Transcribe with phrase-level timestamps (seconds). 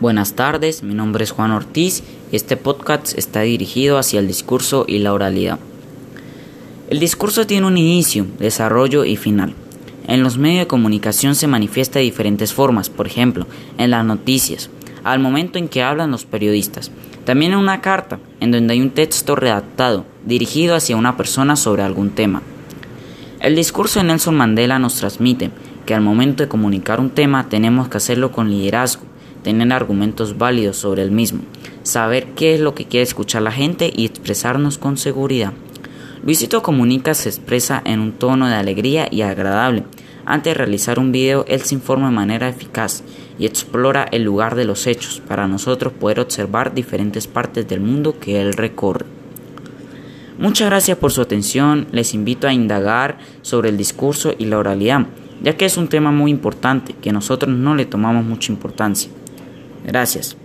[0.00, 4.84] Buenas tardes, mi nombre es Juan Ortiz y este podcast está dirigido hacia el discurso
[4.86, 5.58] y la oralidad.
[6.88, 9.54] El discurso tiene un inicio, desarrollo y final.
[10.06, 14.70] En los medios de comunicación se manifiesta de diferentes formas, por ejemplo, en las noticias,
[15.02, 16.92] al momento en que hablan los periodistas,
[17.24, 21.82] también en una carta, en donde hay un texto redactado dirigido hacia una persona sobre
[21.82, 22.40] algún tema.
[23.40, 25.50] El discurso de Nelson Mandela nos transmite
[25.86, 29.02] que al momento de comunicar un tema tenemos que hacerlo con liderazgo,
[29.42, 31.40] tener argumentos válidos sobre el mismo,
[31.82, 35.52] saber qué es lo que quiere escuchar la gente y expresarnos con seguridad.
[36.24, 39.84] Luisito Comunica se expresa en un tono de alegría y agradable.
[40.26, 43.02] Antes de realizar un video, él se informa de manera eficaz
[43.38, 48.18] y explora el lugar de los hechos para nosotros poder observar diferentes partes del mundo
[48.18, 49.06] que él recorre.
[50.38, 55.06] Muchas gracias por su atención, les invito a indagar sobre el discurso y la oralidad,
[55.42, 59.10] ya que es un tema muy importante que nosotros no le tomamos mucha importancia.
[59.84, 60.36] Gracias.